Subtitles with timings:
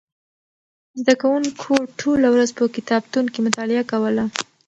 [1.01, 4.25] زده کوونکو ټوله ورځ په کتابتون کې مطالعه کوله.